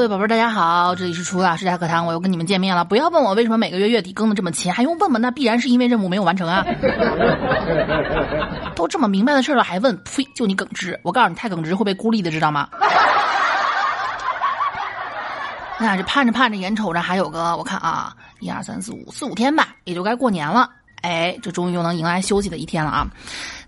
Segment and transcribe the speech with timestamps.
[0.00, 2.86] 各位宝贝儿，大家好，这里是楚老师家课堂，我又跟你们见面了。
[2.86, 5.18] 不要问我为什么每个月月底更的这么勤，还用问吗？
[5.18, 6.64] 那必然是因为任务没有完成啊！
[8.74, 9.94] 都这么明白的事了，还问？
[10.04, 10.24] 呸！
[10.34, 12.66] 就你耿直，我告诉你，太耿直会被孤立的，知道吗？
[15.78, 20.70] 那这盼着盼着，眼瞅着还有个，我看啊，一二三四五四五天吧，也就该过年了。
[21.02, 23.06] 哎，这终于又能迎来休息的一天了啊！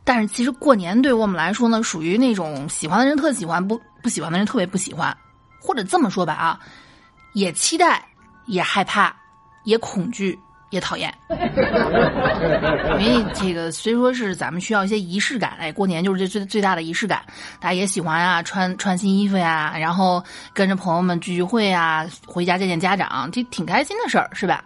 [0.02, 5.14] 但是其实过年对我们来说呢，属于那种喜欢的人特喜欢，不不喜欢的人特别不喜欢。
[5.62, 6.58] 或者这么说吧啊，
[7.34, 8.04] 也期待，
[8.46, 9.14] 也害怕，
[9.62, 10.36] 也恐惧，
[10.70, 11.14] 也讨厌。
[12.98, 17.22] 因为这个虽说是咱们需要一些仪式感，哎，过年就是这最最大的仪式感，
[17.60, 20.22] 大家也喜欢啊，穿穿新衣服呀，然后
[20.52, 24.64] 跟着朋友们聚聚会啊，回家见见家长，这挺开心的事儿，是吧？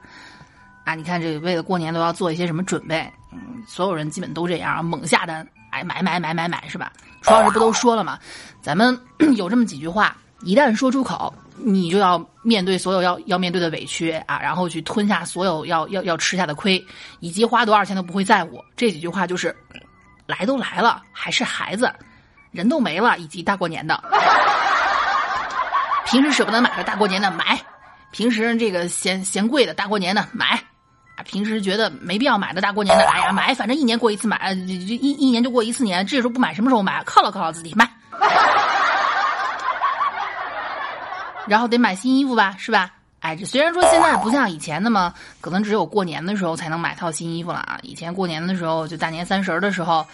[0.85, 3.13] 啊，你看这个为了过年都要做一些什么准备？
[3.33, 6.91] 嗯，所有人基本都这样，猛下单，哎，买买买买买，是吧？
[7.23, 8.19] 楚老师不都说了吗？
[8.63, 8.99] 咱们
[9.37, 10.17] 有这么几句话。
[10.43, 16.85] 一旦说出口，你就要面对所有要要面对的委屈啊，然后去吞下所有要要要吃下的亏，
[17.21, 18.63] 以及花多少钱都不会在乎。
[18.77, 19.57] 这几句话就是：
[20.27, 21.91] 来都来了，还是孩子，
[22.51, 23.99] 人都没了，以及大过年的，
[26.07, 27.57] 平时舍不得买的，大过年的买；
[28.13, 30.59] 平时这个嫌嫌贵的，大过年的买；
[31.17, 37.03] 啊，平时觉得没必要买的，大过年的，哎呀买，反正一年过一次买，一一年就过一次年，这时候不买什么时候买？
[37.05, 37.91] 犒劳犒劳自己买。
[41.49, 42.91] 然后得买新衣服吧，是吧？
[43.21, 47.79] 哎，这虽然说现在不像以前那么，可能只有过年的时候才能买套新衣服了啊。
[47.83, 50.07] 以前过年的时候，就大年三十的时候，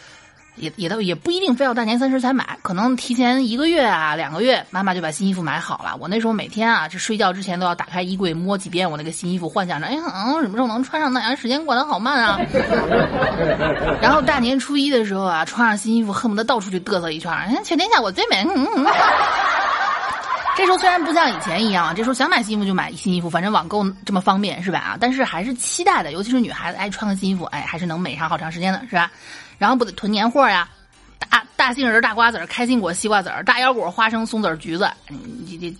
[0.56, 5.94] 也也都也不一定非要大年三十才买，可能提前一个月啊、两个月，妈妈就把新衣服买好了。
[6.00, 10.02] 我那时候每天啊，这睡觉之前都要打开衣柜摸几遍我那个新衣服，幻想着，哎呀，
[10.40, 11.12] 什么时候能穿上？
[11.12, 12.38] 那呀，时间过得好慢啊。
[14.00, 18.42] 然后大年初一的时候啊，穿上新衣服，恨不得到处去嘚瑟一圈，哎，全天下我最美。
[18.44, 18.86] 嗯嗯
[20.62, 24.78] 这时候虽然不像以前一样啊，这时候想买新衣服就买新衣服，反正网购这么方便是吧？
[24.78, 29.10] 啊，但是还是期待的，尤其是女孩子，爱，穿个新衣服，哎，还是能美上好长时间的，是吧？
[29.58, 30.68] 然后不得囤年货呀，
[31.28, 35.76] 大大杏仁、大瓜子、开心果、西瓜子、大腰果、花生、松子、橘子，你这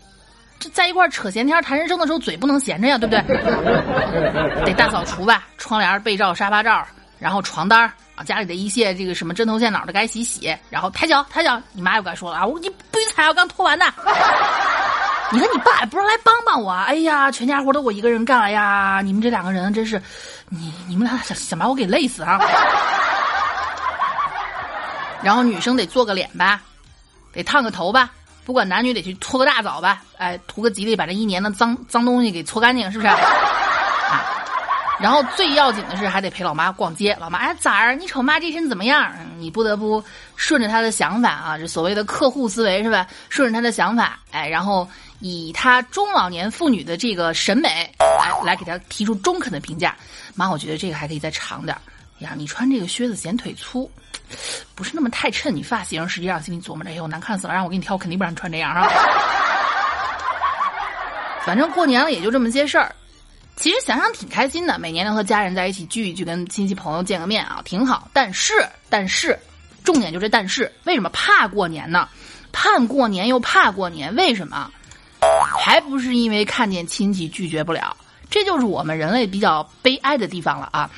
[0.59, 3.23] 这在一块扯闲天谈人生的时候，嘴不能闲着呀，对不对？
[4.67, 6.85] 得大扫除吧，窗帘、被罩、沙发罩，
[7.21, 13.87] 然后床单啊，家里的一切这个什么针头线脑的该洗洗，然后抬脚抬脚，你妈又该说了啊，我你不许踩，我刚拖完呢。
[15.33, 16.71] 你看你爸也不是来帮帮我？
[16.73, 19.01] 哎呀，全家活都我一个人干了呀！
[19.03, 20.03] 你们这两个人真是，
[20.51, 22.39] 你你们俩想想把我给累死啊！
[25.25, 26.61] 然后女生得做个脸吧，
[27.33, 28.11] 得烫个头吧，
[28.45, 33.11] 不管男女得去搓个大澡吧，哎，图个吉利，把这一年的脏脏东西给搓干净，是不是？
[35.03, 39.13] 然后最要紧的是还得陪老妈逛街，老妈哎崽儿，你瞅妈这身怎么样？
[39.37, 40.03] 你不得不
[40.37, 43.07] 顺着她的想法啊，这所谓的客户思维是吧？
[43.29, 44.89] 顺着她的想法，哎，然后。
[45.25, 49.95] 以她中老年妇女的这个审美，来来给她提出中肯的评价。
[50.35, 51.77] 妈，我觉得这个还可以再长点。
[52.19, 53.89] 呀，你穿这个靴子显腿粗，
[54.75, 56.09] 不是那么太衬你发型。
[56.09, 57.55] 实际上心里琢磨着，哎呦，难看死了！
[57.55, 58.89] 让我给你挑，我肯定不让你穿这样啊。
[61.45, 62.93] 反正过年了也就这么些事儿。
[63.57, 68.09] 其实想想挺开心的，每年能和家人在一起聚一聚，跟亲戚朋友见个面啊，挺好。
[68.13, 68.55] 但是，
[68.89, 69.39] 但是，
[69.85, 72.09] 重点就这但是，为什么怕过年呢？
[72.51, 74.71] 盼过年又怕过年，为什么？
[75.55, 77.97] 还不是因为看见亲戚拒绝不了，
[78.29, 80.91] 这就是我们人类比较悲哀的地方了啊！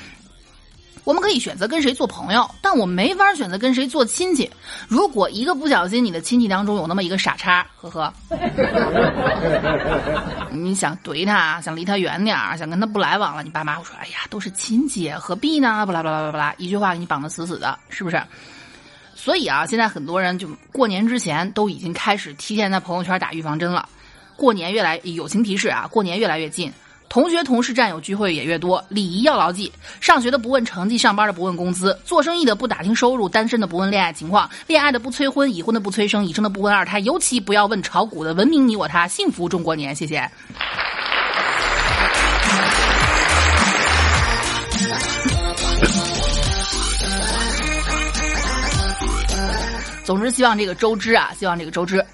[1.05, 4.51] 我们可以选择跟谁做朋友，但我没法选择跟谁做亲戚。
[4.89, 8.13] 如果一个不小心，你的亲戚当中有那么一个傻叉，呵呵，
[10.51, 18.21] 你想怼他，想离他远点儿，想跟他不来往了，你爸妈会说：“哎呀，都是亲戚，何必呢？”巴拉巴拉巴拉，一句话给你绑得死死的，是不是？
[19.15, 23.87] 所以啊，现在很多人就过年之前都已经开始提前在朋友圈打预防针了。
[24.37, 26.73] 过年越来友情提示啊，过年越来越近，
[27.09, 29.73] 同学同事战友聚会也越多，礼仪要牢记。
[30.01, 38.35] 上学的不问成绩，上班的不问工资，做生意的不打听收入，单身的不问恋爱情况，恋爱的不催婚，已婚的不催生，已生的不问二胎，尤其不要问炒股的。
[38.35, 40.29] 文明你我他，幸福中国年，谢谢。
[50.05, 52.05] 总之，希望这个周知啊，希望这个周知。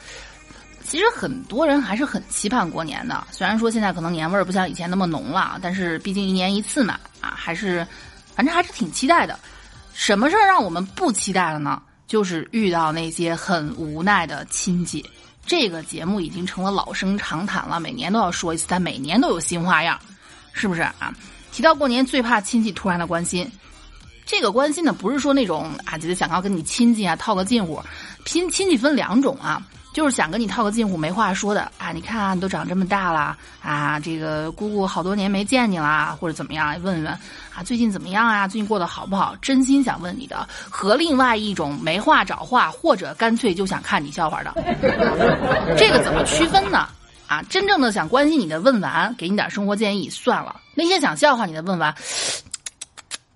[0.91, 7.87] 其实很多人还是很期盼过年的，虽然说现在可能年味儿不像以前那么浓了，但是毕竟一年一次嘛，啊，还是，
[8.35, 9.39] 反正还是挺期待的。
[9.95, 11.81] 什么事儿让我们不期待了呢？
[12.09, 15.09] 就是遇到那些很无奈的亲戚。
[15.47, 19.97] 这个节目已经成了老生常谈了，每年都要说一次，但每年都有新花样，
[20.53, 21.15] 是不是啊？
[21.53, 23.49] 提到过年，最怕亲戚突然的关心。
[24.27, 27.81] 这个关心呢，不是说那种啊，觉得想要跟你亲近啊，套个近乎。
[28.25, 29.65] 亲亲戚分两种啊。
[29.93, 31.91] 就是想跟你套个近乎，没话说的啊！
[31.93, 36.73] 你看，你都长这么大了啊，这个姑姑好多年没见你啦，或者怎么样？
[36.83, 37.19] 问问啊，
[37.65, 38.47] 最近怎么样啊？
[38.47, 39.35] 最近过得好不好？
[39.43, 44.55] 真心想问你的，和另外一种没话找话，或者干脆就想看你笑话的，
[45.77, 46.89] 这个怎么区分呢？
[47.27, 51.93] 啊，真正的想关心你的问完，给你点生活建议算了；那些想笑话你的问完。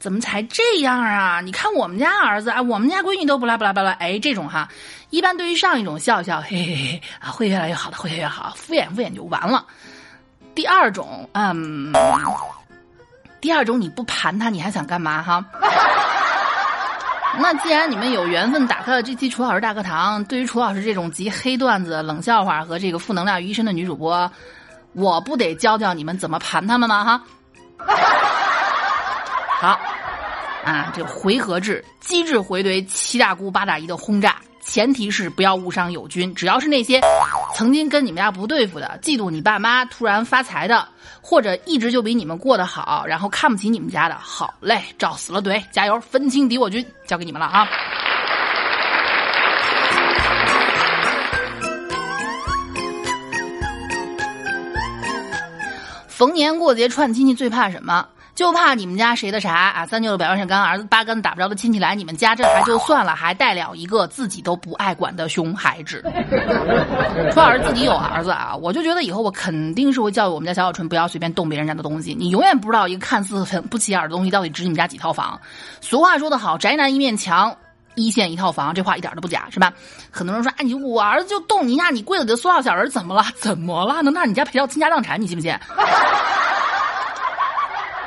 [0.00, 1.40] 怎么才这样啊？
[1.40, 4.68] 你看我们家儿子啊，我们家闺女都不拉不拉不拉，哎，这种哈，
[5.14, 9.64] 一般对于上一种笑笑，嘿嘿嘿啊，会越来越好的，会越来越好，敷衍敷衍就完了。
[10.56, 11.93] 第二种，嗯，
[13.40, 15.44] 第二种你不盘他，你还想干嘛哈？
[17.38, 24.28] 那既然你们有缘分打开了这期楚老师大课堂，对于楚老师这种集黑段子、冷笑话和这个负能量于一身的女主播，
[24.94, 27.05] 我不得教教你们怎么盘他们吗？
[27.05, 27.22] 哈，
[29.62, 29.78] 好。
[30.64, 36.34] 啊，这回合制机智回怼七大姑八大姨的轰炸，前提是不要误伤友军。
[36.34, 37.00] 只要是那些
[37.55, 40.88] 曾经跟你们家不对付的，嫉妒你爸妈突然发财的，
[41.20, 47.69] 或者一直就比你们过得好，然后看不起你们家的，好嘞，照死了怼，加油，分清敌我军，交给你们了啊！
[56.08, 58.06] 逢年过节串亲戚最怕什么？
[58.34, 59.86] 就怕你们家谁的啥啊？
[59.86, 66.02] 三舅的表现干儿子八竿子打不着的亲戚来你们家，这还就算了，还带了一个自己都不爱管的熊孩子。
[67.32, 72.12] 楚老师自己有儿子啊，我就觉得以后我肯定是会教育我们家小小春不要随便动别人家的东西。
[72.12, 75.40] 你永远不知道一个看似很不起眼的东西到底值你们家几套房。
[75.80, 77.56] 俗话说得好，宅男一面墙，
[77.94, 79.72] 一线一套房，这话一点都不假，是吧？
[80.10, 83.25] 很多人说，哎，你我儿子就动你一下，你柜子里的塑料小人怎么了？
[83.37, 84.02] 怎么了？
[84.02, 85.20] 能让你家赔到倾家荡产？
[85.20, 85.54] 你信不信？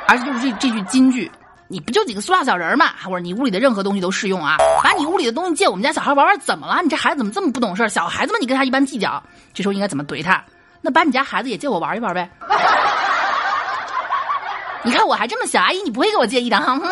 [0.08, 1.30] 而且就是这这句金句，
[1.68, 2.86] 你不就几个塑料小人吗？
[3.04, 4.56] 或者你屋里的任何东西都适用啊？
[4.82, 6.80] 把你屋里的东西借我们家小孩玩玩，怎么了？
[6.82, 7.86] 你这孩子怎么这么不懂事？
[7.90, 9.22] 小孩子们，你跟他一般计较，
[9.52, 10.42] 这时候应该怎么怼他？
[10.80, 12.30] 那把你家孩子也借我玩一玩呗？
[14.82, 16.80] 你看我还这么小，阿姨你不会给我介意的哈。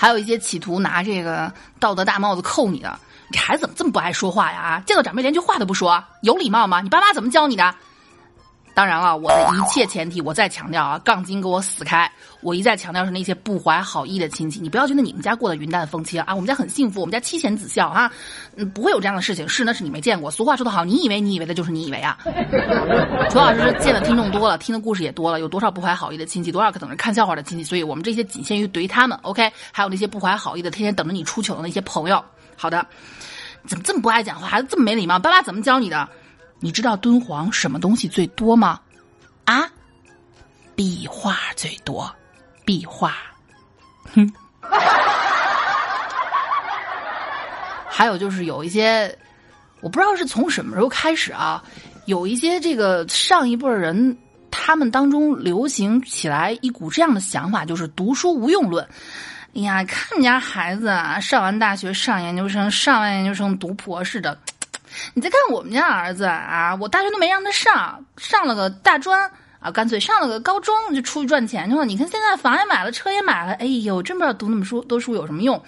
[0.00, 2.96] 还有一些企图拿这个道德大帽子扣你的。
[3.30, 4.58] 这孩子怎么这么不爱说话呀？
[4.58, 6.80] 啊，见到长辈连句话都不说，有礼貌吗？
[6.80, 7.74] 你爸妈怎么教你的？
[8.74, 12.08] 当然了，我的一切前提，我再强调啊，杠精给我死开！
[12.42, 18.08] 我一再强调是那些不怀好意的亲戚，你不要觉得你们家过得云淡风轻啊，我们家很幸福，我们家妻贤子孝啊，
[18.54, 19.48] 嗯，不会有这样的事情。
[19.48, 20.30] 是，那是你没见过。
[20.30, 22.16] 俗话说得好，你以为你以为的就是你以为啊。
[23.28, 29.18] 楚老师见的听众多了，听的故事也多了，有多少不怀好意的亲戚，多少个等着看笑话的亲戚，所以我们这些仅限于怼他们。
[29.22, 32.24] OK，还有那些不怀好意的，天天等着你出糗的那些朋友。
[32.58, 32.84] 好的。
[33.66, 35.18] 怎么这么不爱讲话，孩子这么没礼貌？
[35.18, 36.08] 爸妈怎么教你的？
[36.58, 38.80] 你知道敦煌什么东西最多吗？
[39.44, 39.70] 啊，
[40.74, 42.10] 壁画最多，
[42.64, 43.14] 壁画。
[44.14, 44.32] 哼。
[47.88, 49.16] 还有就是有一些，
[49.80, 51.62] 我不知道是从什么时候开始啊，
[52.06, 54.16] 有一些这个上一辈人，
[54.50, 58.88] 他们当中流行起来一股这样的想法，就是读书无用论。
[59.54, 64.38] 哎呀，看你家孩子啊，上完大学上研究生，上完研究生读博士的。
[65.14, 71.84] 你再看我们家儿子啊，我大学都没让他上，上了个大专啊，干脆上了个高中就出去赚钱去了。
[71.84, 75.60] 你看现在房也买了，车也买了，哎呦，真不知道读那么书多书有什么用？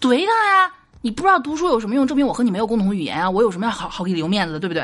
[0.00, 0.70] 怼他呀！
[1.00, 3.30] 你不知道读书有什么用，证明我和你没有共同语言啊！
[3.30, 4.82] 我有什么要好好给你留面子的，对不对？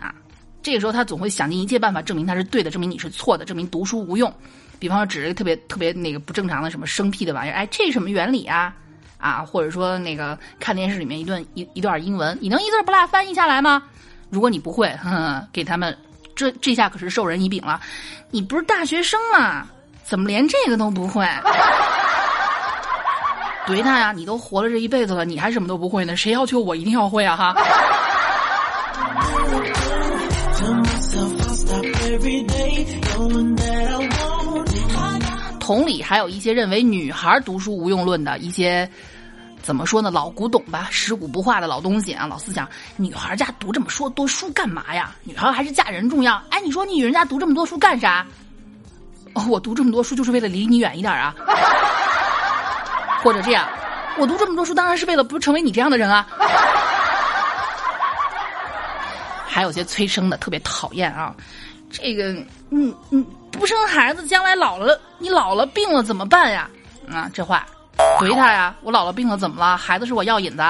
[0.00, 0.14] 啊，
[0.62, 4.32] 这个时候他总会想尽一切办法证明他是对的，证明你是错的，证明读书无用。
[4.80, 8.74] 比方说，指着特别特别那个不正常的什么生僻的玩意儿，哎，这是什么原理啊？
[9.18, 13.82] 啊，或者说那个看电视里面一段一一段英文，你能一字不落翻译下来吗？
[14.30, 15.96] 如果你不会，呵呵给他们
[16.34, 17.80] 这这下可是授人以柄了。
[18.30, 19.66] 你不是大学生吗？
[20.02, 21.24] 怎么连这个都不会？
[23.66, 24.10] 怼他呀！
[24.10, 26.16] 你都活了这一辈子了，你还什么都不会呢？
[26.16, 27.36] 谁要求我一定要会啊？
[27.36, 27.54] 哈。
[35.70, 38.90] 同理，还有一些认为女孩读书无用论的一些，
[39.62, 40.10] 怎么说呢？
[40.10, 42.68] 老古董吧，食古不化的老东西啊，老思想。
[42.96, 45.14] 女孩家读这么说多书干嘛呀？
[45.22, 46.42] 女孩还是嫁人重要。
[46.50, 48.26] 哎，你说你女人家读这么多书干啥？
[49.34, 51.32] 哦，我读这么多书就是为了离你远一点啊。
[53.22, 53.68] 或者这样，
[54.18, 56.26] 我读这么多书当然是为了不成为你这样的人啊。
[59.46, 61.32] 还有些催生的特别讨厌啊。
[61.90, 62.32] 这个，
[62.68, 66.68] 你你不生孩子，将来老了，你老了病了怎么办呀？
[67.10, 67.66] 啊，这话
[68.20, 68.74] 怼他呀！
[68.82, 69.76] 我老了病了怎么了？
[69.76, 70.62] 孩子是我药引子。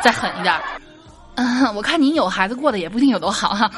[0.00, 0.54] 再狠一点，
[1.36, 3.70] 嗯，我看你有孩子过得也不一定有多好哈。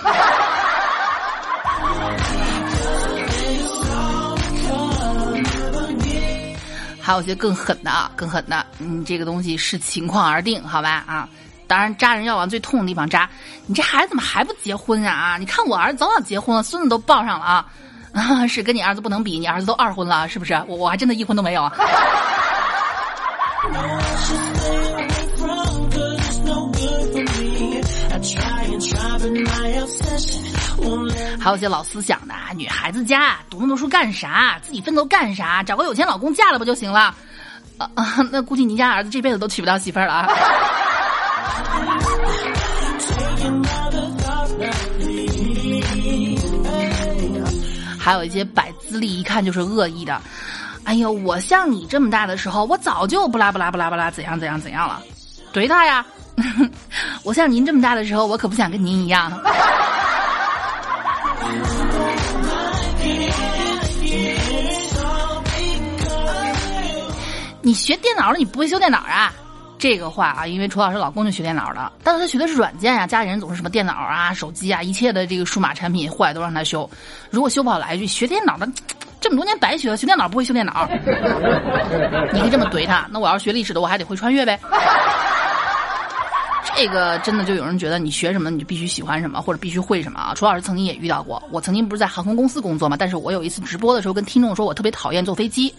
[7.01, 11.29] 还有些更狠的啊，更狠的，嗯，这个东西视情况而定，好吧啊。
[11.67, 13.29] 当然，扎人要往最痛的地方扎。
[13.67, 15.05] 你这孩子怎么还不结婚？
[15.05, 17.67] 啊，你看我儿子早早结婚了，孙子都抱上了啊。
[18.13, 20.55] 啊， 是跟你儿子不能比，你儿子都二婚了，是不是？
[20.69, 21.73] 我我还真的一婚都没有啊。
[31.41, 34.59] 还有些老思想的啊，女孩子家读那么多书干啥？
[34.63, 35.63] 自己奋斗干啥？
[35.63, 37.15] 找个有钱老公嫁了不就行了？
[37.77, 40.29] 啊啊， 那估计您家儿子这辈子都娶不到媳妇儿了啊！
[47.99, 50.21] 还有一些摆资历，一看就是恶意的。
[50.85, 55.03] 哎呦，我像你这么大的时候，我早就不拉不拉不拉不拉怎样怎样怎样了，
[55.55, 56.05] 怼他呀！
[57.25, 59.33] 我像您这么大的时候，我可不想跟您一样。
[67.63, 69.33] 你学电脑了，你不会修电脑啊？
[69.79, 76.89] 这个话啊，因为楚老师老公就学电脑的，但是他学的是软件呀，家里人总是什么电脑啊、手机啊，一切的这个数码产品坏都让他修。
[77.31, 78.67] 如果修不好，来一句学电脑的
[79.21, 80.89] 这么多年白学了，学电脑不会修电脑。
[82.33, 83.07] 你可以这么怼他。
[83.11, 84.59] 那我要学历史的，我还得会穿越呗。
[86.77, 90.35] 这个真的就有人觉得你学什么你就必须喜欢什么或者必须会什么啊？
[90.35, 95.73] 楚老师曾经也遇到过，我曾经不是在航空公司工作嘛，但是我有一次直播的时候跟听众说我特别讨厌坐飞机，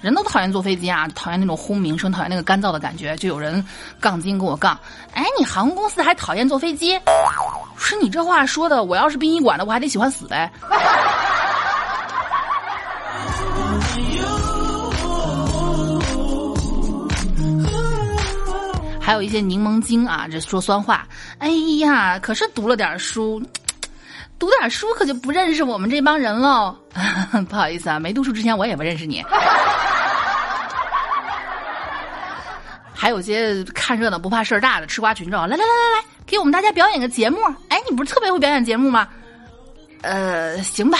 [0.00, 3.64] 人都讨厌坐飞机啊，讨厌那种轰鸣声，讨厌那个干燥的感觉，就有人
[4.00, 4.78] 杠精跟我杠，
[5.12, 6.98] 哎，你航空公司还讨厌坐飞机？
[7.76, 10.50] 是你这话说的，我要是殡仪馆的，我还得喜欢死呗。
[19.00, 21.06] 还有一些柠檬精啊，这说酸话。
[21.38, 21.48] 哎
[21.80, 23.42] 呀，可是读了点书，
[24.38, 26.76] 读点书可就不认识我们这帮人喽。
[27.48, 29.24] 不好意思啊，没读书之前我也不认识你。
[33.00, 37.38] 还有些看热闹不怕事儿大的吃瓜群众，来来来来来，给我们大家表演个节目。
[37.68, 39.06] 哎，你不是特别会表演节目吗？
[40.02, 40.98] 呃，行吧，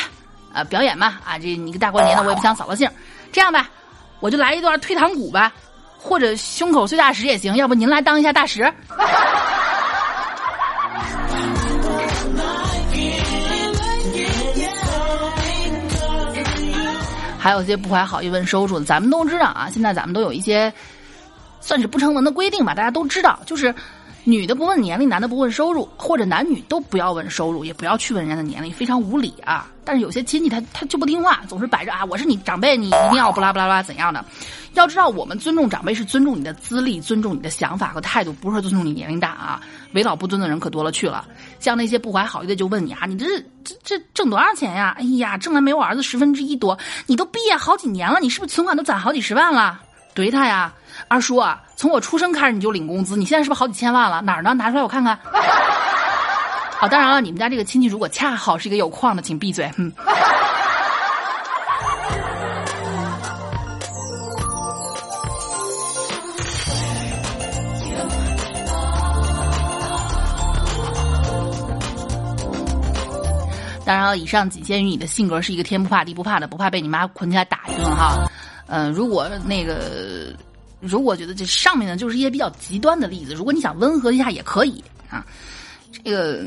[0.53, 1.21] 呃，表演吧。
[1.27, 2.89] 啊，这你个大过年的，我也不想扫了兴。
[3.33, 3.69] 这样吧，
[4.21, 5.53] 我就来一段退堂鼓吧。
[5.99, 8.73] 或者胸口碎大石也行，要不您来当一下大石？
[17.37, 19.69] 还有些不怀好意问收入的，咱们都知道啊。
[19.73, 20.73] 现在咱们都有一些
[21.69, 23.75] 算是不成文的规定吧，大家都知道，就是
[24.25, 29.69] 女的不问年龄，男的不问收入，或者男女都不要问收入，也不要去问人家的年龄，非常无理啊。
[29.85, 34.25] 但是有些亲戚他他就不听话，总是摆着啊，我是你长辈，你一定要不拉不拉拉怎样的？
[34.73, 39.61] 要知道，我们尊重长辈是尊重你的资历，尊重你的想法和态度，不是尊重你年龄大啊。
[39.93, 41.29] 为老不尊的人可多了去了。
[41.61, 43.27] 像那些不怀好意的，就问你啊，你这
[43.63, 44.97] 这这挣多少钱呀？
[44.99, 46.79] 哎呀，挣来没我儿子十分之一多。
[47.07, 49.79] 你都毕业好几年了，你是不是存款都攒好几十万了？
[50.15, 50.73] 怼他呀，
[51.07, 54.21] 二叔啊，从我出生开始你就领工资，你现在是不是好几千万了？
[54.23, 54.53] 哪儿呢？
[54.55, 55.17] 拿出来我看看。
[56.81, 59.71] 好，当然了，你们家这个亲戚如果恰好是一个有矿的，请闭嘴。
[59.77, 59.93] 嗯。
[73.85, 78.31] 当然了，以上仅限于你的性格是一个天不怕地不怕的，不怕被你妈捆起来打一顿哈。
[78.67, 80.35] 嗯，如果那个，
[80.81, 85.25] 如果觉得这上面呢就是一些比较极端的例子，如果你想温和一下也可以啊。
[85.91, 86.45] 这个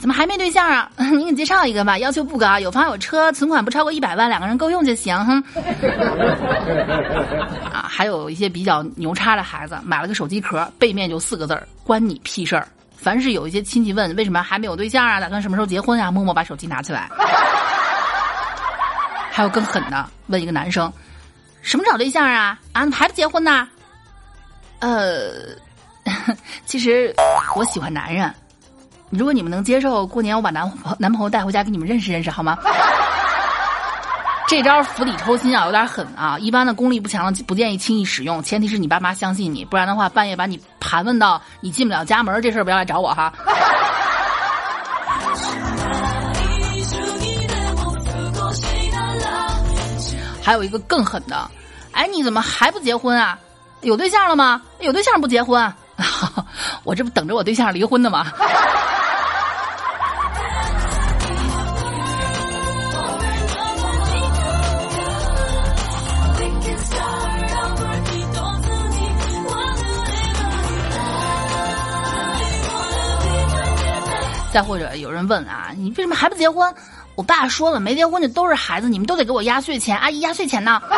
[0.00, 0.90] 怎么还没对象啊？
[0.96, 5.14] 你给介绍一个吧，要求不高，有房有车，存款不超过一百万，两个人够用就行。
[5.26, 5.42] 哼。
[7.72, 12.66] 啊，还有一些比较牛叉的孩子，买了个手机壳，背面就四个字儿：关你屁事儿。
[12.96, 17.10] 凡是有一些亲戚问为什么还没有对象啊，打算什么时候结婚啊，默默把手机拿起来。
[19.32, 20.90] 还有更狠的，问一个男生，
[21.62, 22.58] 什么找对象啊？
[22.72, 23.68] 啊，还不结婚呢？
[24.80, 25.30] 呃，
[26.64, 27.14] 其实
[27.54, 28.32] 我喜欢男人，
[29.10, 32.58] 如果你们能接受，过年我把男男朋友带回家给你们认识认识，好吗？
[34.48, 36.36] 这招釜底抽薪啊，有点狠啊！
[36.40, 43.32] 一般的功力不强的不建议轻易使用，前提是你爸妈相信你，不然的话半夜把你盘问到你进不了家门，这事儿不要来找我哈。
[50.50, 51.48] 还有一个更狠的。
[51.92, 53.38] 哎你怎么还不结婚啊？
[53.82, 54.60] 有对象了吗？
[54.80, 55.72] 有对象不结婚？
[56.82, 58.26] 我这不等着我对象离婚呢吗？
[74.52, 76.74] 再或者有人问啊你为什么还不结婚？
[77.14, 79.98] 我爸说了，没结婚的都是孩子，你们都得给我压岁钱。
[79.98, 80.80] 阿姨，压岁钱呢？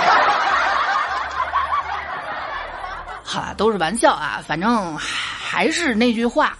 [3.25, 6.57] 好了，都是玩笑啊，反正还是那句话，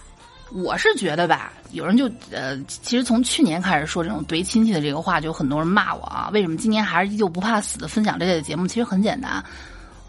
[0.51, 6.29] 我是觉得吧，有人就呃，其实从去年开始说这种怼亲戚的这个话，就有很多人骂我啊。
[6.33, 8.67] 为什么今年还是依旧不怕死的分享这类的节目？
[8.67, 9.43] 其实很简单，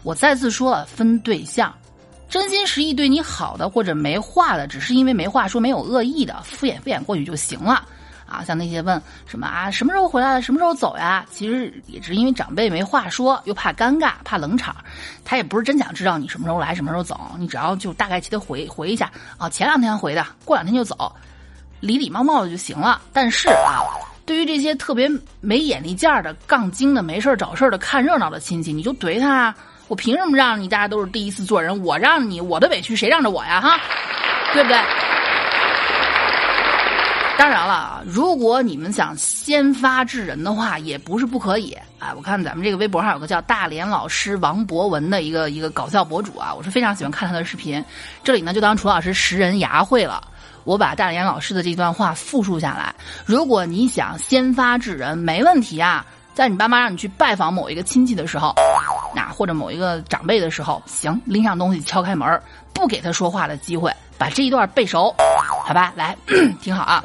[0.03, 1.73] 我再次说了，分对象。
[2.27, 7.87] 真心实意对你好的或者没话的，只是因为没话说，没有恶意的，敷衍敷衍过去就行了。
[8.27, 11.25] 啊，像那些问什么啊，什么时候回来，什么时候走呀？
[11.31, 14.75] 其实也是因为长辈没话说，又怕尴尬，怕冷场。
[15.23, 17.19] 他也不是真想知道你什么时候来，什么时候走。
[17.37, 21.15] 你只要就大概记得回回一下啊，前两天回的，过两天就走，
[21.79, 23.01] 礼礼貌貌的就行了。
[23.13, 23.81] 但是啊，
[24.25, 29.53] 对于这些特别没眼力见儿的、杠精的、没事找事儿的、看热闹的亲戚，你就怼他。
[29.87, 30.67] 我凭什么让你？
[30.67, 33.61] 大家都是第一次做人，我让你，我的委屈谁让着我呀？
[33.61, 33.79] 哈，
[34.51, 34.77] 对不对？
[37.37, 41.77] 当然了，如果你们想先发制人的话，也不是不可以。
[41.99, 47.83] 啊，我看咱们这个微博上有个叫大连老师王博文的一个一个搞笑博主啊，我是非常喜欢看他的视频。
[48.23, 50.21] 这里呢，就当楚老师识人牙慧了。
[50.63, 56.05] 我把大连老师的这段话复述下来：如果你想先发制人，没问题啊。
[56.33, 58.53] 在你爸妈让你去拜访某一个亲戚的时候，
[59.15, 62.41] 那或者某一个长辈的时候，行，拎上东西敲开门，
[62.73, 65.13] 不给他说话的机会，把这一段背熟，
[65.65, 65.93] 好吧？
[65.95, 66.15] 来，
[66.61, 67.03] 听好啊。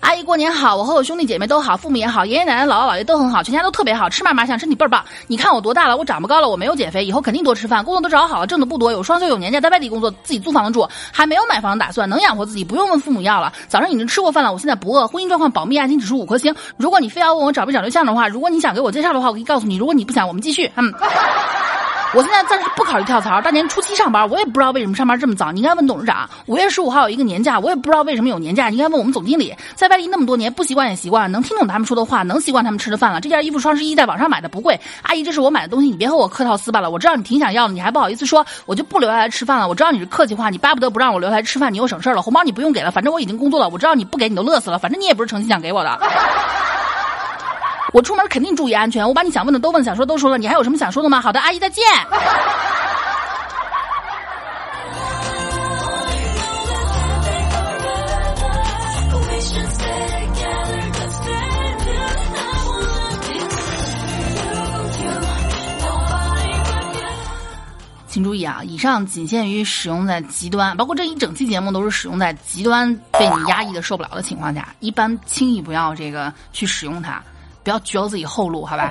[0.00, 5.04] 阿姨过年好，我和我兄弟姐妹都好，父母也好，爷爷奶奶、姥姥姥爷都很好，全家都特别好，吃嘛嘛香，身体倍儿棒。
[5.26, 5.96] 你看我多大了？
[5.96, 7.84] 我长不高了，我没有减肥，以后肯定多吃饭。
[7.84, 13.52] 工作都找好了，挣的不多，有双休有年假，在外地工作，自己租房住，还没有买房打算，能养活自己，不用问父母要了。
[13.66, 16.54] 早上已经吃过饭了，我现在不饿，婚姻状况保密，爱情指数五颗星。
[16.76, 20.70] 如果你非要问我找没找对象的话，如果你想给我介绍的话，我可以告诉你；如果你不想，我们继续。
[20.76, 20.94] 嗯。
[22.14, 25.52] 我现在暂时不考虑跳槽，大年初七上班，我也不知道为什么上班这么早。
[25.52, 26.28] 你应该问董事长。
[26.46, 28.70] 五月十五号有一个年假，我也不知道为什么有年假。
[28.70, 29.54] 你应该问我们总经理。
[29.74, 33.20] 在外地那么多年，不习惯也习惯，能听懂他们说的话，能习惯他们吃的饭了。
[33.20, 36.90] 这件衣服双十一在网上买的不贵，阿姨，这是我买的东西，你别和我客套丝巴了。
[36.90, 39.68] 我知道你挺想要的，你还不好意思说，我就不留下来吃饭了。
[39.68, 42.22] 我知道你是客气话，你巴不得不让我留下来吃饭，你又省事了。
[42.22, 43.68] 红包你不用给了，反正我已经工作了。
[43.68, 46.00] 我知道你不给你都乐死了，反正你也不是诚心想给我的。
[47.92, 51.20] 我出门肯定注意安全，我把你想问的都问，想说都说了，你还有什么想说的吗？
[51.20, 51.84] 好的，阿姨再见。
[68.10, 77.22] 请注意啊，以上仅限于使用在极端，包括这一整期节目都是使用在极端被你压抑的受不了的情况下，一般轻易不要这个去使用它，
[77.68, 78.90] 不要绝了自己后路，好吧？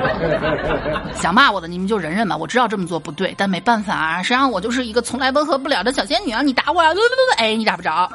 [1.16, 6.42] 想骂我的你们就忍忍吧，我知道这么做不对，但没办法啊，谁让我就是一个从来温和不了的小仙女啊！
[6.42, 6.88] 你打我啊！
[6.90, 8.06] 不不不，哎，你打不着。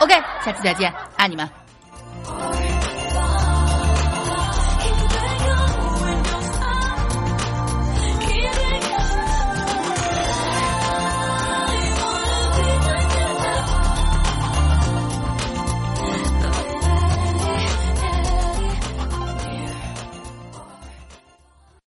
[0.00, 0.14] OK，
[0.44, 1.48] 下期再见，爱你们。